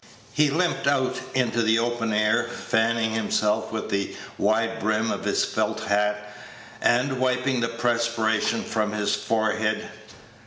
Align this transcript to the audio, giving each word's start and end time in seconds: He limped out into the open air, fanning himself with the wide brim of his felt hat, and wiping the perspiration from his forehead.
He 0.33 0.49
limped 0.49 0.87
out 0.87 1.19
into 1.35 1.61
the 1.61 1.77
open 1.77 2.11
air, 2.11 2.45
fanning 2.45 3.11
himself 3.11 3.71
with 3.71 3.91
the 3.91 4.15
wide 4.35 4.79
brim 4.79 5.11
of 5.11 5.25
his 5.25 5.45
felt 5.45 5.81
hat, 5.81 6.33
and 6.81 7.19
wiping 7.19 7.59
the 7.61 7.69
perspiration 7.69 8.63
from 8.63 8.93
his 8.93 9.13
forehead. 9.13 9.89